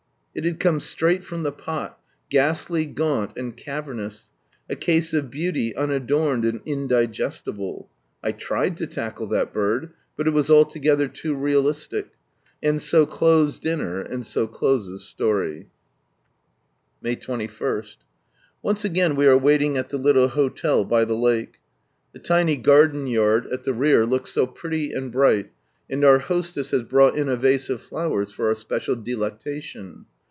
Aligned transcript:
It 0.33 0.45
had 0.45 0.61
come 0.61 0.79
straight 0.79 1.25
from 1.25 1.43
the 1.43 1.51
pot, 1.51 1.99
ghastly, 2.29 2.85
gaunt, 2.85 3.33
and 3.37 3.53
cavernous: 3.57 4.31
a 4.69 4.77
case 4.77 5.13
of 5.13 5.29
beauty 5.29 5.75
unadorned 5.75 6.45
and 6.45 6.61
indigestible. 6.65 7.89
I 8.23 8.31
tried 8.31 8.77
to 8.77 8.87
tackle 8.87 9.27
that 9.27 9.51
bird, 9.53 9.89
but 10.15 10.27
it 10.27 10.29
was 10.29 10.49
altogether 10.49 11.09
too 11.09 11.35
realistic. 11.35 12.11
And 12.63 12.81
so 12.81 13.05
closed 13.05 13.61
dinner, 13.61 13.99
and 13.99 14.25
so 14.25 14.47
closes 14.47 15.03
story, 15.03 15.67
A/ay 17.03 17.17
21.— 17.17 17.97
Once 18.61 18.85
again 18.85 19.17
we 19.17 19.27
are 19.27 19.37
waiting 19.37 19.77
at 19.77 19.89
the 19.89 19.97
little 19.97 20.29
hotel 20.29 20.85
by 20.85 21.03
the 21.03 21.13
lake. 21.17 21.55
The 22.13 22.19
tiny 22.19 22.55
garden 22.55 23.05
yard 23.05 23.47
at 23.47 23.65
the 23.65 23.73
rear 23.73 24.05
looks 24.05 24.31
so 24.31 24.47
pretty 24.47 24.93
and 24.93 25.11
bright, 25.11 25.51
and 25.89 26.05
our 26.05 26.19
hostess 26.19 26.71
has 26.71 26.83
brought 26.83 27.17
in 27.17 27.27
a 27.27 27.35
vase 27.35 27.69
of 27.69 27.81
flowers 27.81 28.31
for 28.31 28.47
our 28.47 28.55
special 28.55 28.95
delectation. 28.95 30.05